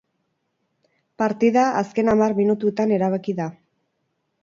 Partida 1.23 1.67
azken 1.83 2.11
hamar 2.17 2.37
minutuetan 2.43 2.99
erabaki 3.01 3.41
da. 3.45 3.51